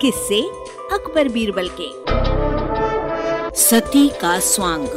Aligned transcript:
किससे 0.00 0.42
अकबर 0.92 1.28
बीरबल 1.28 1.70
के। 1.80 1.88
सती 3.60 4.08
का 4.08 4.40
स्वांग। 4.40 4.88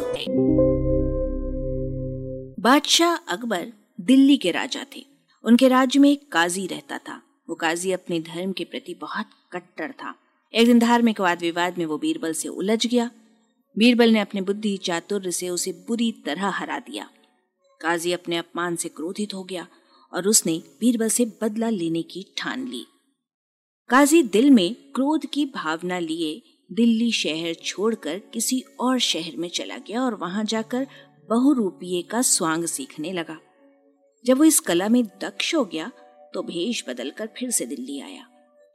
बादशाह 2.59 3.15
अकबर 3.15 3.67
दिल्ली 4.01 4.37
के 4.37 4.51
राजा 4.51 4.85
थे। 4.95 5.05
उनके 5.43 5.67
राज्य 5.67 5.99
में 5.99 6.11
एक 6.11 6.31
काजी 6.31 6.67
रहता 6.67 6.97
था। 6.97 7.21
वो 7.49 7.55
काजी 7.55 7.91
अपने 7.91 8.19
धर्म 8.19 8.51
के 8.51 8.63
प्रति 8.63 8.93
बहुत 8.93 9.25
कट्टर 9.51 9.91
था। 9.91 10.15
एक 10.53 10.65
दिन 10.65 10.79
धार्मिक 10.79 11.21
वाद 11.21 11.41
विवाद 11.41 11.77
में 11.77 11.85
वो 11.85 11.97
बीरबल 11.97 12.33
से 12.33 12.47
उलझ 12.47 12.87
गया। 12.87 13.11
बीरबल 13.77 14.09
ने 14.09 14.19
अपने 14.19 14.41
बुद्धि 14.41 14.77
चातुर्य 14.77 15.31
से 15.31 15.49
उसे 15.49 15.71
बुरी 15.71 16.11
तरह 16.11 16.47
हरा 16.47 16.79
दिया। 16.79 17.09
काजी 17.81 18.11
अपने 18.11 18.37
अपमान 18.37 18.75
से 18.75 18.89
क्रोधित 18.89 19.33
हो 19.33 19.43
गया 19.43 19.67
और 20.13 20.27
उसने 20.27 20.63
बीरबल 20.79 21.09
से 21.09 21.25
बदला 21.25 21.69
लेने 21.69 22.01
की 22.01 22.33
ठान 22.37 22.67
ली। 22.67 22.85
काजी 23.89 24.21
दिल 24.23 24.49
में 24.49 24.73
क्रोध 24.95 25.25
की 25.25 25.45
भावना 25.45 25.97
लिए 25.99 26.41
दिल्ली 26.69 27.11
शहर 27.11 27.53
छोड़कर 27.53 28.19
किसी 28.33 28.59
और 28.79 28.99
शहर 28.99 29.35
में 29.37 29.47
चला 29.49 29.77
गया 29.77 30.01
और 30.01 30.15
वहाँ 30.15 30.43
जाकर 30.43 30.87
बहुरूपिये 31.29 32.01
का 32.01 32.21
स्वांग 32.21 32.65
सीखने 32.65 33.11
लगा। 33.11 33.37
जब 34.25 34.37
वो 34.37 34.43
इस 34.43 34.59
कला 34.59 34.87
में 34.89 35.03
दक्ष 35.21 35.53
हो 35.55 35.63
गया 35.65 35.91
तो 36.33 36.43
भेष 36.43 36.83
बदलकर 36.89 37.29
फिर 37.37 37.51
से 37.51 37.65
दिल्ली 37.65 37.99
आया। 37.99 38.27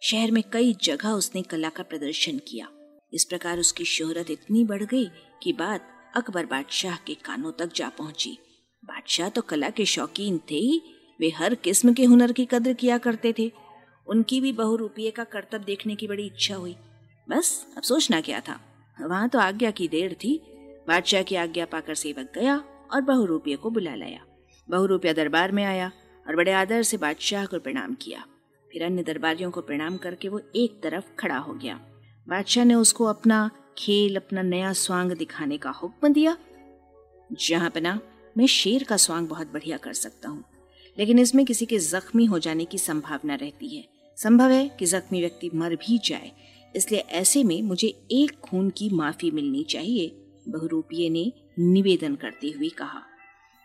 शहर 0.03 0.31
में 0.31 0.43
कई 0.53 0.75
जगह 0.83 1.09
उसने 1.09 1.43
कला 1.43 1.69
का 1.69 1.83
प्रदर्शन 1.83 2.39
किया। 2.39 2.69
इस 3.13 3.25
प्रकार 3.25 3.59
उसकी 3.59 3.85
शोहरत 3.85 4.31
इतनी 4.31 4.65
बढ़ 4.65 4.83
गई 4.83 5.07
कि 5.43 5.53
बात 5.53 5.89
अकबर 6.17 6.47
बादशाह 6.47 6.97
के 6.97 7.15
कानों 7.15 7.53
तक 7.53 7.75
जा 7.75 7.89
पहुँची। 7.89 8.37
बादशाह 8.83 9.29
तो 9.29 9.43
कला 9.43 9.71
के 9.71 9.85
शौकीन 9.87 10.39
थे 10.51 10.57
ही। 10.57 10.81
वे 11.21 11.31
हर 11.31 11.55
किस्म 11.55 11.93
के 11.95 12.05
हुनर 12.05 12.33
की 12.33 12.45
कदर 12.45 12.73
किया 12.73 12.99
करते 12.99 13.35
थे। 13.39 13.51
उनकी 14.09 14.41
भी 14.41 14.53
बहु 14.53 14.69
बहुरूपिये 14.69 15.11
का 15.11 15.25
कर्तव्य 15.25 15.65
देखने 15.65 15.97
की 15.97 16.07
बड़ी 16.07 16.27
इच्छा 16.27 16.55
हुई। 16.55 16.77
बस, 17.29 17.67
अब 17.77 17.83
सोचना 17.83 18.21
क्या 18.21 18.41
था? 18.41 18.61
वहाँ 19.01 19.29
तो 19.29 19.39
आज्ञा 19.39 19.71
की 19.71 19.89
देर 19.89 20.15
थी। 20.15 20.43
बादशाह 20.89 21.23
की 21.23 21.35
आज्ञा 21.35 21.65
पाकर 21.65 21.95
सेवक 21.95 22.33
गया 22.35 22.57
और 22.93 23.01
बहु 23.01 23.19
बहुरूपिये 23.19 23.57
को 23.57 23.71
बुला 23.71 23.95
लाया। 23.95 24.21
बहु 24.69 24.71
बहुरूपिया 24.71 25.13
दरबार 25.13 25.53
में 25.53 25.65
आया 25.65 25.93
और 26.27 26.37
बड़े 26.37 26.53
आदर 26.53 26.83
से 26.83 26.97
बादशाह 26.97 27.47
को 27.47 27.59
प्रणाम 27.59 27.95
किया। 27.95 28.25
फिर 28.73 28.85
अन्य 28.85 29.03
दरबारियों 29.03 29.51
को 29.51 29.61
प्रणाम 29.61 29.97
करके 29.97 30.29
वो 30.29 30.41
एक 30.57 30.83
तरफ़ 30.83 31.05
खड़ा 31.19 31.39
हो 31.39 31.55
गया। 31.55 31.81
बादशाह 32.29 32.65
ने 32.65 32.75
उसको 32.75 33.05
अपना 33.05 33.51
खेल, 33.79 34.17
अपना 34.17 34.43
नया 34.43 34.73
स्वांग 34.73 35.13
दिखाने 35.13 35.59
का 35.59 35.71
हुक्म 35.71 36.13
दिया। 36.13 36.37
जहाँ 37.33 37.71
पना, 37.71 38.01
मैं 38.39 38.47
शेर 38.47 38.85
का 38.85 38.97
स्वांग 38.97 39.29
बहुत 39.29 39.53
बढ़िया 39.53 39.77
कर 39.77 39.93
सकता 39.93 40.29
हूँ, 40.29 40.45
लेकिन 40.99 41.19
इसमें 41.19 41.47
किसी 41.47 41.67
के 41.67 41.79
जख्मी 41.79 42.25
हो 42.25 42.39
जाने 42.39 42.65
की 42.65 42.79
संभावना 42.79 43.35
रहती 43.35 43.77
है। 43.77 43.98
संभव 44.23 44.51
है 44.51 44.69
कि 44.69 44.87
जख्मी 44.87 45.21
व्यक्ति 45.21 45.51
मर 45.55 45.75
भी 45.75 45.99
जाए। 46.05 46.33
इसलिए 46.77 47.01
ऐसे 47.01 47.45
में 47.45 47.63
मुझे 47.63 47.89
एक 48.11 48.41
खून 48.41 48.71
की 48.71 48.91
माफ़ी 48.91 49.31
मिलनी 49.31 49.65
चाहिए, 49.65 50.09
बहुरूपिये 50.49 51.11
ने 51.11 51.33
निवेदन 51.59 52.15
करते 52.15 52.51
हुए 52.51 52.69
कहा। 52.69 53.03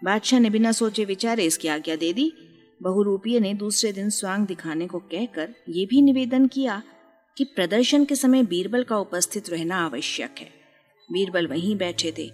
बादशाह 0.03 0.39
ने 0.39 0.49
बिना 0.49 0.71
सोचे 0.71 1.05
विचारे 1.05 1.45
इसकी 1.45 1.67
आज्ञा 1.67 1.95
दे 1.95 2.13
दी। 2.13 2.33
बहुरूपिये 2.81 3.39
ने 3.39 3.53
दूसरे 3.53 3.91
दिन 3.91 4.09
स्वांग 4.09 4.47
दिखाने 4.47 4.87
को 4.87 4.99
कहकर 4.99 5.55
ये 5.69 5.85
भी 5.85 6.01
निवेदन 6.01 6.47
किया 6.47 6.83
कि 7.38 7.43
प्रदर्शन 7.43 8.05
के 8.05 8.15
समय 8.15 8.43
बीरबल 8.43 8.83
का 8.83 8.97
उपस्थित 8.97 9.49
रहना 9.49 9.85
आवश्यक 9.85 10.35
है। 10.39 10.49
बीरबल 11.11 11.47
वहीं 11.47 11.75
बैठे 11.75 12.13
थे। 12.17 12.31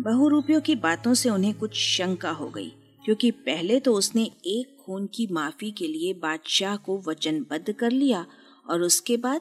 बहुरूपियों 0.00 0.60
की 0.60 0.74
बातों 0.74 1.14
से 1.14 1.30
उन्हें 1.30 1.54
कुछ 1.54 1.74
शंका 1.74 2.30
हो 2.30 2.48
गई। 2.48 2.72
क्योंकि 3.04 3.30
पहले 3.30 3.80
तो 3.80 3.94
उसने 3.94 4.24
एक 4.46 4.76
खून 4.86 5.06
की 5.06 5.26
माफ़ी 5.32 5.70
के 5.70 5.86
लिए 5.86 6.14
बादशाह 6.14 6.76
को 6.76 7.02
वचनबद्ध 7.08 7.72
कर 7.72 7.90
लिया 7.90 8.26
और 8.70 8.82
उसके 8.82 9.16
बाद 9.16 9.40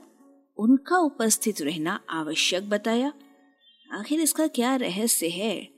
उनका 0.58 0.98
उपस्थित 0.98 1.62
रहना 1.62 2.02
आवश्यक 2.10 2.70
बताया। 2.70 3.14
आखिर 3.92 4.20
इसका 4.20 4.48
क्या 4.48 4.76
रहस्य 4.76 5.28
है? 5.28 5.70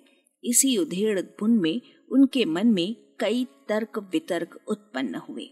इसी 0.43 0.77
उधेड़ 0.77 1.21
धुन 1.21 1.51
में, 1.51 1.81
उनके 2.11 2.45
मन 2.45 2.67
में 2.67 2.95
कई 3.19 3.47
तर्क 3.69 4.09
वितर्क 4.11 4.59
उत्पन्न 4.67 5.15
हुए। 5.15 5.49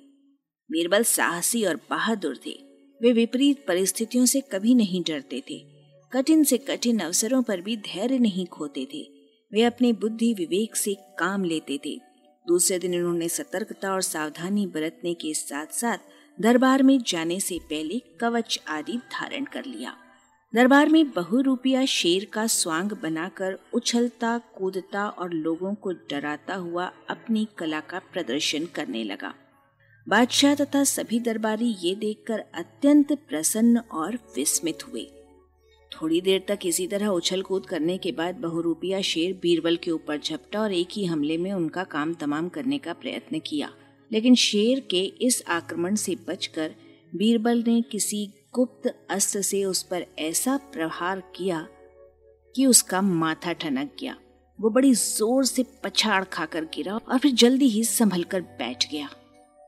बीरबल 0.72 1.04
साहसी 1.04 1.66
और 1.66 1.76
बहादुर 1.76 2.38
थे। 2.46 2.60
वे 3.02 3.14
विपरीत 3.14 3.66
परिस्थितियों 3.68 4.26
से 4.26 4.42
कभी 4.42 4.76
नहीं 4.76 5.04
डरते 5.04 5.44
थे। 5.50 5.66
कठिन 6.14 6.44
से 6.44 6.58
कठिन 6.58 7.00
अवसरों 7.00 7.44
पर 7.44 7.62
भी 7.62 7.78
धैर्य 7.78 8.20
नहीं 8.20 8.46
खोते 8.46 8.86
थे। 8.86 9.12
वे 9.54 9.64
अपनी 9.64 9.94
बुद्धि 9.94 10.34
विवेक 10.34 10.76
से 10.76 10.94
काम 10.94 11.44
लेते 11.44 11.80
थे। 11.86 12.13
दूसरे 12.48 12.80
दिन 12.80 12.96
उन्होंने 12.96 13.30
सतर्कता 13.30 13.94
और 13.94 14.02
सावधानी 14.02 14.68
बरतने 14.68 15.14
के 15.14 15.34
साथ 15.34 15.66
साथ 15.66 15.98
दरबार 16.42 16.84
में 16.84 17.00
जाने 17.08 17.40
से 17.40 17.60
पहले 17.64 18.02
कवच 18.20 18.60
आदि 18.68 18.98
धारण 18.98 19.46
कर 19.46 19.66
लिया। 19.66 19.96
दरबार 20.56 20.90
में 20.90 21.12
बहुरूपिया 21.12 21.86
शेर 21.86 22.28
का 22.34 22.48
स्वांग 22.48 22.92
बनाकर 22.92 23.60
उछलता, 23.74 24.38
कूदता 24.38 25.08
और 25.10 25.34
लोगों 25.34 25.74
को 25.74 25.92
डराता 25.92 26.56
हुआ 26.56 26.92
अपनी 27.10 27.48
कला 27.58 27.80
का 27.80 28.00
प्रदर्शन 28.00 28.66
करने 28.66 29.04
लगा। 29.04 29.34
बादशाह 30.08 30.56
तथा 30.56 30.84
सभी 30.84 31.20
दरबारी 31.20 31.76
ये 31.82 31.96
देखकर 31.96 32.40
अत्यंत 32.40 33.12
प्रसन्न 33.12 33.78
और 33.78 34.16
विस्मित 34.36 34.88
हुए। 34.88 35.08
थोड़ी 35.94 36.22
देर 36.22 36.44
तक 36.48 36.60
इसी 36.66 36.88
तरह 36.88 37.08
उछल 37.08 37.42
कूद 37.42 37.66
करने 37.66 37.98
के 37.98 38.12
बाद 38.12 38.36
बहुरूपिया 38.36 39.02
शेर 39.02 39.34
बीरबल 39.34 39.76
के 39.76 39.92
ऊपर 39.92 40.18
झपटा 40.18 40.62
और 40.62 40.74
एक 40.74 40.88
ही 40.92 41.06
हमले 41.06 41.38
में 41.38 41.52
उनका 41.54 41.84
काम 41.84 42.14
तमाम 42.14 42.50
करने 42.50 42.78
का 42.78 42.94
प्रयत्न 42.94 43.40
किया। 43.40 43.70
लेकिन 44.12 44.36
शेर 44.36 44.80
के 44.80 45.02
इस 45.22 45.44
आक्रमण 45.48 45.96
से 45.96 46.16
बचकर 46.28 46.76
बीरबल 47.16 47.64
ने 47.68 47.82
किसी 47.82 48.26
गुप्त 48.54 49.08
अस्त्र 49.10 49.42
से 49.42 49.64
उस 49.66 49.84
पर 49.84 50.06
ऐसा 50.20 50.58
प्रहार 50.74 51.24
किया 51.36 51.68
कि 52.56 52.66
उसका 52.66 53.02
माथा 53.02 53.54
ठनक 53.54 53.92
गया। 54.00 54.16
वो 54.60 54.70
बड़ी 54.70 54.94
ज़ोर 54.94 55.46
से 55.46 55.66
पछाड़ 55.84 56.24
खाकर 56.24 56.66
गिरा 56.66 56.96
और 56.96 57.18
फिर 57.18 57.32
जल्दी 57.32 57.68
ही 57.68 57.84
संभल 57.84 58.24
कर 58.24 58.42
बैठ 58.42 58.92
गया। 58.92 59.10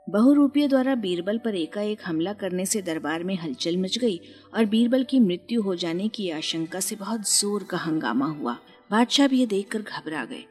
बहुरूपियों 0.07 0.69
द्वारा 0.69 0.93
बीरबल 0.95 1.38
पर 1.38 1.55
एकाएक 1.55 2.01
हमला 2.05 2.33
करने 2.33 2.66
से 2.66 2.81
दरबार 2.81 3.23
में 3.23 3.35
हलचल 3.35 3.77
मच 3.77 3.97
गई 3.97 4.19
और 4.53 4.66
बीरबल 4.66 5.03
की 5.03 5.19
मृत्यु 5.19 5.61
हो 5.61 5.75
जाने 5.75 6.07
की 6.07 6.29
आशंका 6.29 6.79
से 6.79 6.95
बहुत 6.95 7.29
ज़ोर 7.29 7.63
का 7.63 7.77
हंगामा 7.77 8.25
हुआ। 8.27 8.53
बादशाह 8.91 9.27
भी 9.27 9.39
ये 9.39 9.45
देखकर 9.45 9.81
घबरा 9.81 10.23
गए। 10.25 10.44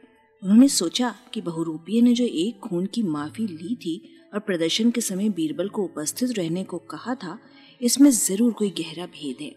उन्होंने 0.43 0.67
सोचा 0.69 1.13
कि 1.33 1.41
बहुरूपिये 1.41 2.01
ने 2.01 2.13
जो 2.13 2.25
एक 2.25 2.59
खून 2.59 2.85
की 2.85 3.03
माफ़ी 3.03 3.47
ली 3.47 3.75
थी 3.75 3.95
और 4.33 4.39
प्रदर्शन 4.39 4.91
के 4.91 5.01
समय 5.01 5.29
बीरबल 5.29 5.69
को 5.69 5.83
उपस्थित 5.83 6.37
रहने 6.37 6.63
को 6.63 6.77
कहा 6.91 7.15
था, 7.15 7.37
इसमें 7.81 8.11
ज़रूर 8.11 8.51
कोई 8.53 8.69
गहरा 8.79 9.05
भेद 9.07 9.41
है। 9.41 9.51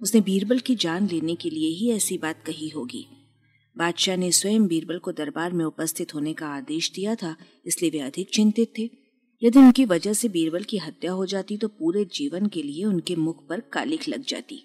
उसने 0.00 0.20
बीरबल 0.22 0.58
की 0.58 0.74
जान 0.76 1.08
लेने 1.08 1.34
के 1.34 1.50
लिए 1.50 1.68
ही 1.70 1.90
ऐसी 1.90 2.18
बात 2.18 2.42
कही 2.46 2.68
होगी। 2.68 3.06
बादशाह 3.76 4.16
ने 4.16 4.32
स्वयं 4.32 4.66
बीरबल 4.66 4.98
को 4.98 5.12
दरबार 5.12 5.52
में 5.52 5.64
उपस्थित 5.64 6.14
होने 6.14 6.32
का 6.32 6.48
आदेश 6.48 6.92
दिया 6.94 7.14
था, 7.14 7.36
इसलिए 7.66 7.90
वे 7.90 7.98
अधिक 8.00 8.30
चिंतित 8.30 8.72
थे। 8.78 8.90
यदि 9.44 9.58
उनकी 9.58 9.84
वजह 9.84 10.12
से 10.12 10.28
बीरबल 10.28 10.62
की 10.62 10.78
हत्या 10.78 11.12
हो 11.12 11.24
जाती 11.26 11.56
तो 11.56 11.68
पूरे 11.70 12.04
जीवन 12.12 12.46
के 12.46 12.62
लिए 12.62 12.84
उनके 12.84 13.16
मुख 13.16 13.46
पर 13.48 13.60
कालिख 13.72 14.08
लग 14.08 14.24
जाती। 14.28 14.62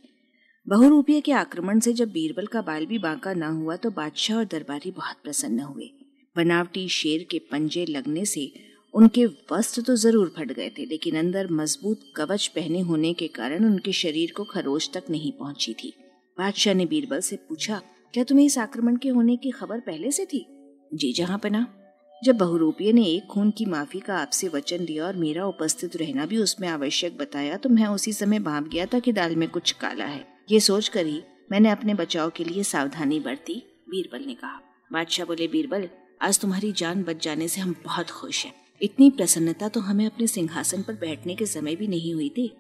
बहुरूपिया 0.68 1.20
के 1.20 1.32
आक्रमण 1.34 1.80
से 1.80 1.94
जब 1.94 2.12
बीरबल 2.12 2.46
का 2.46 2.62
बाल 2.62 2.86
भी 2.86 2.98
बांका 3.00 3.34
न 3.34 3.44
हुआ 3.54 3.76
तो 3.76 3.90
बादशाह 3.92 4.38
और 4.38 4.46
दरबारी 4.46 4.92
बहुत 4.92 5.16
प्रसन्न 5.24 5.60
हुए। 5.62 5.90
बनावटी 6.36 6.88
शेर 6.90 7.26
के 7.32 7.40
पंजे 7.52 7.86
लगने 7.86 8.26
से 8.26 8.52
उनके 8.94 9.26
वस्त्र 9.52 9.82
तो 9.82 9.96
ज़रूर 9.98 10.34
फट 10.38 10.52
गए 10.52 10.70
थे, 10.70 10.86
लेकिन 10.86 11.18
अंदर 11.18 11.48
मज़बूत 11.52 12.04
कवच 12.16 12.48
पहने 12.48 12.80
होने 12.82 13.14
के 13.14 13.28
कारण 13.30 13.66
उनके 13.66 13.92
शरीर 13.94 14.32
को 14.36 14.44
खरोच 14.46 14.90
तक 14.94 15.10
नहीं 15.10 15.32
पहुँची 15.32 15.74
थी। 15.74 15.94
बादशाह 16.38 16.74
ने 16.74 16.86
बीरबल 16.86 17.20
से 17.22 17.36
पूछा, 17.40 17.82
क्या 18.14 18.24
तुम्हें 18.24 18.46
इस 18.46 18.58
आक्रमण 18.58 18.96
के 18.96 19.10
होने 19.10 19.36
की 19.38 19.52
खबर 19.52 19.80
पहले 19.82 20.12
से 20.12 20.26
थी? 20.26 20.46
जी, 20.92 21.12
जहाँ 21.14 21.38
पना 21.38 21.66
जब 22.24 22.38
बहुरूपिये 22.38 22.92
ने 22.94 23.04
एक 23.06 23.28
खून 23.28 23.52
की 23.52 23.66
माफ़ी 23.66 24.00
का 24.00 24.16
आपसे 24.18 24.48
वचन 24.48 24.86
दिया 24.86 25.06
और 25.06 25.16
मेरा 25.16 25.46
उपस्थित 25.46 25.96
रहना 25.96 26.26
भी 26.26 26.38
उसमें 26.38 26.68
आवश्यक 26.68 27.18
बताया 27.18 27.58
तो 27.58 27.70
मैं 27.70 27.86
उसी 27.88 28.14
समय 28.14 28.40
भाप 28.40 28.64
गया 28.64 28.86
था 28.86 29.00
कि 29.00 29.12
दाल 29.12 29.36
में 29.36 29.48
कुछ 29.50 29.72
काला 29.72 30.06
है। 30.06 30.26
ये 30.52 30.60
सोच 30.60 30.88
कर 30.88 31.06
ही 31.06 31.22
मैंने 31.52 31.70
अपने 31.70 31.94
बचाव 31.94 32.30
के 32.30 32.44
लिए 32.44 32.64
सावधानी 32.64 33.20
बरती, 33.20 33.54
बीरबल 33.90 34.26
ने 34.26 34.34
कहा। 34.34 34.60
बादशाह 34.94 35.26
बोले, 35.26 35.48
बीरबल, 35.48 35.90
आज 36.22 36.40
तुम्हारी 36.40 36.72
जान 36.72 37.04
बच 37.04 37.24
जाने 37.24 37.48
से 37.48 37.62
हम 37.62 37.76
बहुत 37.86 38.10
खुश 38.10 38.46
हैं। 38.46 38.54
इतनी 38.82 39.10
प्रसन्नता 39.10 39.68
तो 39.68 39.80
हमें 39.80 40.06
अपने 40.06 40.28
सिंहासन 40.28 40.82
पर 40.82 40.94
बैठने 40.94 41.36
के 41.36 41.46
समय 41.46 41.76
भी 41.76 41.88
नहीं 41.88 42.14
हुई 42.14 42.30
थी। 42.30 42.52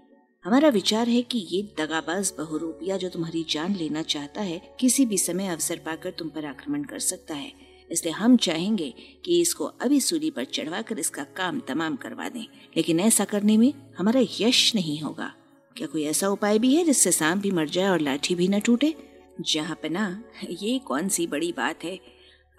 हमारा 0.46 0.70
विचार 0.70 1.10
है 1.10 1.22
कि 1.22 1.48
ये 1.52 1.62
दगाबाज 1.80 2.34
बहुरूपिया 2.38 2.98
जो 2.98 3.10
तुम्हारी 3.10 3.46
जान 3.50 3.76
लेना 3.76 4.02
चाहता 4.02 4.42
है, 4.42 4.62
किसी 4.80 5.06
भी 5.06 5.18
समय 5.18 5.48
अवसर 5.48 5.80
पाकर 5.86 6.12
तुम 6.12 6.30
पर 6.30 6.46
आक्रमण 6.46 6.84
कर 6.84 7.00
सकता 7.00 7.36
है। 7.36 7.69
इसलिए 7.92 8.14
हम 8.14 8.38
चाहेंगे 8.38 8.94
कि 9.26 9.42
इसको 9.42 9.66
अभी 9.66 10.00
सूली 10.00 10.32
पर 10.32 10.44
चढ़वा 10.44 10.82
कर 10.82 11.00
इसका 11.00 11.24
काम 11.24 11.60
तमाम 11.60 11.96
करवा 11.96 12.30
दें। 12.30 12.46
लेकिन 12.78 13.00
ऐसा 13.00 13.26
करने 13.26 13.58
में 13.58 13.74
हमारा 13.98 14.22
यश 14.42 14.76
नहीं 14.76 15.00
होगा। 15.00 15.34
क्या 15.78 15.88
कोई 15.88 16.04
ऐसा 16.04 16.30
उपाय 16.30 16.60
भी 16.60 16.76
है 16.76 16.84
जिससे 16.84 17.12
सांप 17.12 17.42
भी 17.42 17.52
मर 17.52 17.70
जाए 17.70 17.90
और 17.90 18.00
लाठी 18.00 18.36
भी 18.36 18.48
न 18.48 18.60
टूटे? 18.60 18.96
जहाँ 19.42 19.76
पना 19.76 20.24
ये 20.62 20.80
कौन 20.80 21.08
सी 21.08 21.28
बड़ी 21.28 21.52
बात 21.52 21.84
है? 21.84 22.00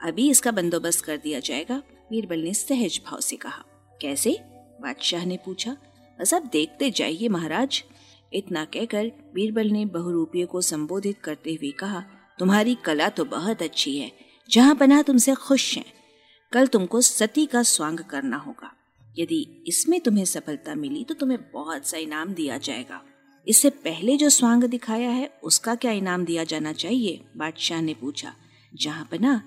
अभी 0.03 0.31
इसका 0.31 0.51
बंदोबस्त 0.51 1.05
कर 1.05 1.17
दिया 1.17 1.41
जाएगा 1.41 1.83
बीरबल 2.11 2.39
ने 2.39 2.55
सहज 2.55 3.01
भाव 3.07 3.21
से 3.21 3.37
कहा। 3.37 3.65
कैसे? 4.03 4.39
बादशाह 4.81 5.25
ने 5.25 5.37
पूछा। 5.37 5.77
बस 6.21 6.35
अब 6.35 6.51
देखते 6.53 6.91
जाइए 6.91 7.29
महाराज। 7.29 7.85
इतना 8.33 8.65
कहकर 8.65 9.11
बीरबल 9.35 9.67
ने 9.67 9.85
बहुरूपियों 9.85 10.47
को 10.47 10.61
संबोधित 10.61 11.19
करते 11.19 11.53
हुए 11.53 11.71
कहा, 11.71 12.05
तुम्हारी 12.39 12.75
कला 12.75 13.09
तो 13.09 13.25
बहुत 13.25 13.63
अच्छी 13.63 13.99
है। 13.99 14.30
जहाँ 14.51 14.75
पना 14.75 15.03
तुमसे 15.03 15.35
खुश 15.35 15.77
हैं। 15.77 15.85
कल 16.53 16.67
तुमको 16.67 17.01
सती 17.01 17.47
का 17.47 17.63
स्वांग 17.63 17.99
करना 18.01 18.37
होगा। 18.37 18.73
यदि 19.19 19.65
इसमें 19.67 20.01
तुम्हें 20.01 20.25
सफलता 20.25 20.75
मिली 20.75 21.05
तो 21.05 21.15
तुम्हें 21.15 21.39
बहुत 21.53 21.87
सा 21.87 21.97
इनाम 21.97 22.33
दिया 22.35 22.59
जाएगा। 22.59 23.03
इससे 23.49 23.71
पहले 23.71 24.17
जो 24.17 24.29
स्वांग 24.29 24.65
दिखाया 24.65 25.11
है, 25.11 25.31
उसका 25.43 25.75
क्या 25.75 25.93
इनाम 25.93 26.25
दिया 26.25 26.45
जाना 26.45 26.73
चाहिए? 26.73 27.21
बादशाह 27.37 27.81
ने 27.81 27.95
पूछा। 27.95 28.35
जहाँ 28.75 29.09
पना 29.13 29.43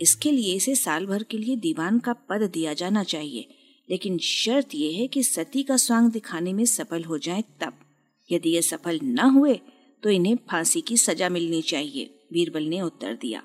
इसके 0.00 0.30
लिए 0.32 0.54
इसे 0.54 0.74
साल 0.74 1.06
भर 1.06 1.22
के 1.22 1.38
लिए 1.38 1.56
दीवान 1.56 1.98
का 1.98 2.12
पद 2.12 2.42
दिया 2.42 2.72
जाना 2.72 3.02
चाहिए। 3.02 3.48
लेकिन 3.90 4.18
शर्त 4.18 4.74
यह 4.74 4.98
है 4.98 5.06
कि 5.06 5.22
सती 5.22 5.62
का 5.62 5.76
स्वांग 5.76 6.10
दिखाने 6.10 6.52
में 6.52 6.64
सफल 6.64 7.04
हो 7.04 7.18
जाए 7.18 7.44
तब। 7.60 7.78
यदि 8.30 8.50
ये 8.50 8.62
सफल 8.62 9.00
न 9.02 9.18
हुए 9.18 9.60
तो 10.02 10.10
इन्हें 10.10 10.36
फांसी 10.50 10.80
की 10.80 10.96
सजा 10.96 11.28
मिलनी 11.28 11.62
चाहिए, 11.62 12.10
बीरबल 12.32 12.62
ने 12.62 12.80
उत्तर 12.80 13.14
दिया। 13.14 13.42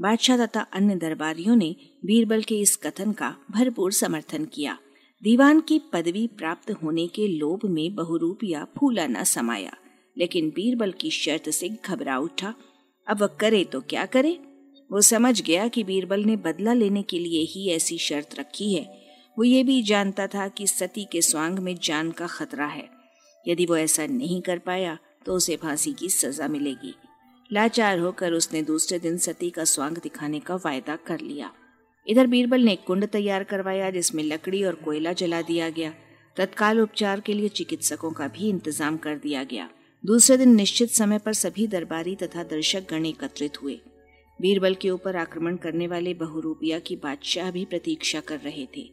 बादशाह 0.00 0.46
तथा 0.46 0.60
अन्य 0.72 0.94
दरबारियों 0.96 1.56
ने 1.56 1.74
बीरबल 2.04 2.42
के 2.42 2.58
इस 2.60 2.76
कथन 2.76 3.12
का 3.12 3.34
भरपूर 3.50 3.92
समर्थन 3.92 4.44
किया। 4.44 4.78
दीवान 5.22 5.60
की 5.60 5.78
पदवी 5.92 6.26
प्राप्त 6.26 6.70
होने 6.72 7.06
के 7.06 7.26
लोभ 7.28 7.64
में 7.64 7.94
बहुरूपिया 7.94 8.66
फूला 8.78 9.06
न 9.06 9.24
समाया, 9.24 9.76
लेकिन 10.16 10.48
बीरबल 10.50 10.92
की 10.92 11.10
शर्त 11.10 11.50
से 11.50 11.68
घबरा 11.68 12.18
उठा। 12.18 12.54
अब 13.06 13.20
वह 13.20 13.26
करे 13.40 13.64
तो 13.64 13.80
क्या 13.80 14.06
करे? 14.06 14.38
वो 14.90 15.00
समझ 15.00 15.40
गया 15.42 15.68
कि 15.68 15.84
बीरबल 15.84 16.24
ने 16.24 16.36
बदला 16.36 16.72
लेने 16.72 17.02
के 17.02 17.18
लिए 17.18 17.42
ही 17.42 17.68
ऐसी 17.70 17.98
शर्त 17.98 18.38
रखी 18.38 18.72
है। 18.74 18.82
वो 19.36 19.44
ये 19.44 19.62
भी 19.64 19.82
जानता 19.82 20.26
था 20.26 20.48
कि 20.48 20.66
सती 20.66 21.04
के 21.04 21.22
स्वांग 21.22 21.58
में 21.58 21.76
जान 21.82 22.10
का 22.10 22.26
खतरा 22.26 22.66
है। 22.66 22.88
यदि 23.48 23.66
वो 23.66 23.76
ऐसा 23.76 24.06
नहीं 24.06 24.40
कर 24.42 24.58
पाया 24.58 24.98
तो 25.26 25.34
उसे 25.34 25.56
फांसी 25.56 25.92
की 25.92 26.08
सजा 26.08 26.48
मिलेगी। 26.48 26.94
लाचार 27.52 27.98
होकर 27.98 28.32
उसने 28.32 28.62
दूसरे 28.62 28.98
दिन 28.98 29.16
सती 29.18 29.50
का 29.50 29.64
स्वांग 29.64 29.96
दिखाने 29.96 30.40
का 30.40 30.56
वायदा 30.56 30.96
कर 30.96 31.20
लिया। 31.20 31.50
इधर 32.06 32.26
बीरबल 32.26 32.60
ने 32.60 32.74
कुंड 32.76 33.06
तैयार 33.06 33.44
करवाया, 33.44 33.90
जिसमें 33.90 34.22
लकड़ी 34.24 34.62
और 34.64 34.74
कोयला 34.74 35.12
जला 35.12 35.40
दिया 35.42 35.68
गया। 35.68 35.92
तत्काल 36.36 36.80
उपचार 36.80 37.20
के 37.20 37.34
लिए 37.34 37.48
चिकित्सकों 37.48 38.10
का 38.10 38.28
भी 38.28 38.48
इंतज़ाम 38.48 38.96
कर 38.96 39.16
दिया 39.16 39.42
गया। 39.44 39.68
दूसरे 40.04 40.36
दिन 40.36 40.54
निश्चित 40.54 40.90
समय 40.90 41.18
पर 41.18 41.32
सभी 41.32 41.66
दरबारी 41.66 42.14
तथा 42.16 42.42
दर्शक 42.42 42.86
गण 42.90 43.06
एकत्रित 43.06 43.62
हुए। 43.62 43.80
बीरबल 44.40 44.74
के 44.74 44.90
ऊपर 44.90 45.16
आक्रमण 45.16 45.56
करने 45.56 45.86
वाले 45.86 46.14
बहुरूपिया 46.14 46.78
की 46.78 46.96
बादशाह 46.96 47.50
भी 47.50 47.64
प्रतीक्षा 47.64 48.20
कर 48.20 48.38
रहे 48.38 48.66
थे। 48.76 48.88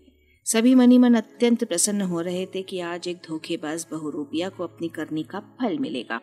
सभी 0.45 0.73
मनी 0.75 0.97
मन 0.97 1.13
अत्यंत 1.13 1.63
प्रसन्न 1.63 2.01
हो 2.01 2.21
रहे 2.21 2.45
थे 2.45 2.61
कि 2.61 2.79
आज 2.79 3.07
एक 3.07 3.17
धोखेबाज 3.27 3.85
बहुरूपिया 3.91 4.49
को 4.49 4.63
अपनी 4.63 4.89
करनी 4.89 5.23
का 5.23 5.39
फल 5.39 5.77
मिलेगा। 5.77 6.19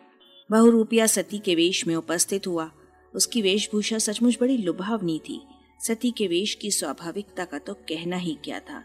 बहुरूपिया 0.51 1.07
सती 1.07 1.39
के 1.39 1.55
वेश 1.55 1.87
में 1.87 1.95
उपस्थित 1.95 2.47
हुआ। 2.47 2.71
उसकी 3.15 3.41
वेशभूषा 3.41 3.97
सचमुच 3.97 4.37
बड़ी 4.41 4.57
लुभावनी 4.57 5.19
थी। 5.19 5.41
सती 5.79 6.11
के 6.11 6.27
वेश 6.27 6.55
की 6.55 6.71
स्वाभाविकता 6.71 7.45
का 7.45 7.57
तो 7.57 7.73
कहना 7.73 8.17
ही 8.17 8.37
क्या 8.43 8.59
था। 8.59 8.83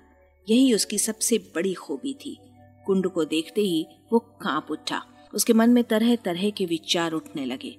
यही 0.50 0.74
उसकी 0.74 0.98
सबसे 0.98 1.38
बड़ी 1.38 1.74
खूबी 1.74 2.14
थी। 2.14 2.38
कुंड 2.86 3.08
को 3.08 3.24
देखते 3.24 3.60
ही 3.60 3.86
वो 4.12 4.18
काँप 4.18 4.66
उठा। 4.70 5.02
उसके 5.34 5.52
मन 5.52 5.70
में 5.70 5.84
तरह 5.84 6.16
तरह 6.16 6.50
के 6.50 6.66
विचार 6.66 7.12
उठने 7.12 7.44
लगे। 7.44 7.70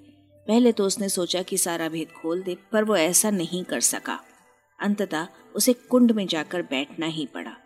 पहले 0.48 0.72
तो 0.72 0.86
उसने 0.86 1.10
सोचा 1.10 1.42
कि 1.42 1.58
सारा 1.58 1.90
भेद 1.90 2.08
खोल 2.22 2.42
दे, 2.42 2.58
पर 2.72 2.84
वो 2.84 2.96
ऐसा 2.96 3.32
नहीं 3.32 3.64
कर 3.64 3.80
सका। 3.80 4.20
अंततः 4.80 5.28
उसे 5.56 5.74
कुंड 5.74 6.12
में 6.12 6.28
जाकर 6.28 6.62
बैठना 6.62 7.06
ही 7.06 7.26
पड़ा। 7.26 7.58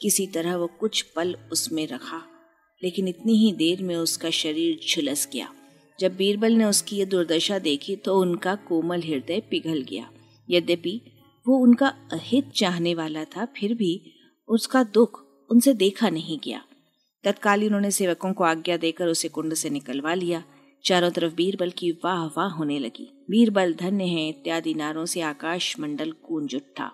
किसी 0.00 0.26
तरह 0.26 0.56
वो 0.56 0.66
कुछ 0.66 1.02
पल 1.02 1.36
उसमें 1.52 1.86
रखा। 1.86 2.22
लेकिन 2.82 3.08
इतनी 3.08 3.36
ही 3.36 3.52
देर 3.52 3.82
में 3.82 3.96
उसका 3.96 4.30
शरीर 4.30 4.80
झुलस 4.90 5.28
गया। 5.32 5.52
जब 6.00 6.16
बीरबल 6.16 6.52
ने 6.52 6.64
उसकी 6.64 6.96
ये 6.96 7.04
दुर्दशा 7.04 7.58
देखी 7.58 7.96
तो 7.96 8.20
उनका 8.20 8.54
कोमल 8.54 9.02
हृदय 9.02 9.42
पिघल 9.50 9.82
गया। 9.82 10.10
यद्यपि 10.50 11.00
वो 11.48 11.58
उनका 11.58 11.88
अहित 12.12 12.50
चाहने 12.50 12.94
वाला 12.94 13.24
था, 13.24 13.44
फिर 13.44 13.74
भी 13.74 14.12
उसका 14.48 14.82
दुख 14.84 15.24
उनसे 15.50 15.74
देखा 15.74 16.10
नहीं 16.10 16.38
गया। 16.44 16.64
तत्काल 17.24 17.64
उन्होंने 17.64 17.90
सेवकों 17.90 18.32
को 18.32 18.44
आज्ञा 18.44 18.76
देकर 18.76 19.06
उसे 19.06 19.28
कुंड 19.28 19.54
से 19.54 19.70
निकलवा 19.70 20.14
लिया। 20.14 20.44
चारों 20.84 21.10
तरफ़ 21.10 21.34
बीरबल 21.34 21.70
की 21.70 21.90
वाह 21.90 22.26
वाह 22.26 22.48
होने 22.48 22.78
लगी। 22.78 23.24
बीरबल 23.30 23.74
धन्य 23.74 24.04
है, 24.04 24.28
इत्यादि 24.28 24.74
नारों 24.74 25.04
से 25.06 25.20
आकाश 25.20 25.78
मंडल 25.80 26.12
कूंज 26.12 26.54
उठा। 26.54 26.90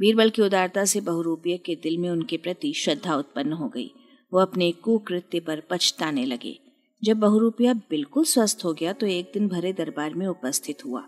बीरबल 0.00 0.30
की 0.30 0.42
उदारता 0.42 0.84
से 0.84 1.00
बहुरूपिया 1.00 1.56
के 1.56 1.74
दिल 1.74 1.98
में 1.98 2.10
उनके 2.10 2.36
प्रति 2.36 2.72
श्रद्धा 2.72 3.16
उत्पन्न 3.16 3.52
हो 3.52 3.68
गई। 3.68 3.90
वो 4.32 4.40
अपने 4.40 4.70
कुकृत्य 4.74 5.40
पर 5.40 5.62
पछताने 5.70 6.24
लगे। 6.24 6.58
जब 7.02 7.16
बहुरूपिया 7.16 7.72
बिल्कुल 7.90 8.24
स्वस्थ 8.24 8.64
हो 8.64 8.72
गया 8.72 8.92
तो 8.92 9.06
एक 9.06 9.30
दिन 9.34 9.48
भरे 9.48 9.72
दरबार 9.72 10.14
में 10.14 10.26
उपस्थित 10.26 10.84
हुआ। 10.86 11.04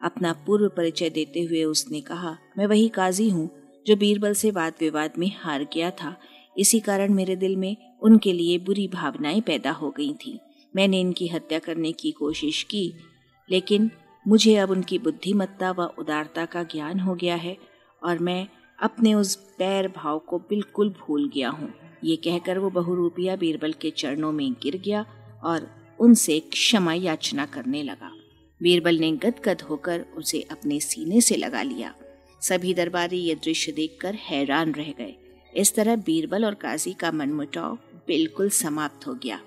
अपना 0.00 0.32
पूर्व 0.46 0.68
परिचय 0.68 1.10
देते 1.10 1.42
हुए 1.42 1.62
उसने 1.64 2.00
कहा, 2.00 2.36
मैं 2.58 2.66
वही 2.66 2.88
काजी 2.88 3.28
हूँ 3.30 3.50
जो 3.86 3.96
बीरबल 3.96 4.34
से 4.34 4.50
वाद 4.50 4.74
विवाद 4.80 5.12
में 5.18 5.30
हार 5.36 5.66
गया 5.74 5.90
था। 5.92 6.14
इसी 6.56 6.80
कारण 6.80 7.12
मेरे 7.14 7.36
दिल 7.36 7.56
में 7.56 7.76
उनके 8.02 8.32
लिए 8.32 8.58
बुरी 8.58 8.86
भावनाएँ 8.88 9.40
पैदा 9.40 9.70
हो 9.70 9.90
गई 9.90 10.12
थी। 10.14 10.38
मैंने 10.74 11.00
इनकी 11.00 11.28
हत्या 11.28 11.58
करने 11.58 11.92
की 11.92 12.10
कोशिश 12.10 12.62
की, 12.62 12.92
लेकिन 13.48 13.90
मुझे 14.26 14.56
अब 14.56 14.70
उनकी 14.70 14.98
बुद्धिमत्ता 14.98 15.70
व 15.70 15.84
उदारता 15.98 16.44
का 16.44 16.62
ज्ञान 16.62 17.00
हो 17.00 17.14
गया 17.14 17.36
है 17.36 17.56
और 18.02 18.18
मैं 18.18 18.46
अपने 18.78 19.14
उस 19.14 19.34
पैर 19.58 19.88
भाव 19.88 20.18
को 20.18 20.38
बिल्कुल 20.38 20.90
भूल 21.00 21.30
गया 21.34 21.50
हूँ। 21.50 21.72
ये 22.04 22.16
कहकर 22.16 22.58
वो 22.58 22.70
बहुरूपिया 22.70 23.36
बीरबल 23.36 23.72
के 23.72 23.90
चरणों 23.90 24.32
में 24.32 24.52
गिर 24.52 24.76
गया 24.84 25.04
और 25.44 25.68
उनसे 26.00 26.38
क्षमा 26.40 26.92
याचना 26.92 27.46
करने 27.46 27.82
लगा। 27.82 28.10
बीरबल 28.60 28.98
ने 28.98 29.12
गदगद 29.12 29.62
होकर 29.62 30.04
उसे 30.16 30.40
अपने 30.40 30.80
सीने 30.80 31.20
से 31.20 31.36
लगा 31.36 31.62
लिया। 31.62 31.94
सभी 32.42 32.74
दरबारी 32.74 33.18
ये 33.18 33.34
दृश्य 33.34 33.72
देखकर 33.72 34.14
हैरान 34.14 34.72
रह 34.72 34.92
गए। 34.98 35.14
इस 35.56 35.74
तरह 35.74 35.96
बीरबल 35.96 36.44
और 36.44 36.54
काजी 36.54 36.92
का 36.92 37.12
मनमुटाव 37.12 37.78
बिल्कुल 38.06 38.50
समाप्त 38.50 39.06
हो 39.06 39.14
गया। 39.14 39.40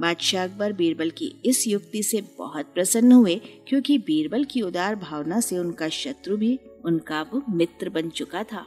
बादशाह 0.00 0.44
अकबर 0.44 0.72
बीरबल 0.72 1.10
की 1.10 1.34
इस 1.44 1.66
युक्ति 1.68 2.02
से 2.02 2.20
बहुत 2.38 2.66
प्रसन्न 2.74 3.12
हुए 3.12 3.40
क्योंकि 3.68 3.98
बीरबल 3.98 4.44
की 4.44 4.62
उदार 4.62 4.94
भावना 4.94 5.40
से 5.40 5.58
उनका 5.58 5.88
शत्रु 5.88 6.36
भी 6.36 6.58
उनका 6.84 7.22
वो 7.22 7.42
मित्र 7.50 7.88
बन 7.88 8.08
चुका 8.10 8.42
था। 8.42 8.66